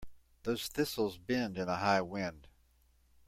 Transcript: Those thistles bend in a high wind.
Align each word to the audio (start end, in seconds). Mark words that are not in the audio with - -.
Those 0.41 0.67
thistles 0.67 1.19
bend 1.19 1.59
in 1.59 1.69
a 1.69 1.75
high 1.75 2.01
wind. 2.01 2.47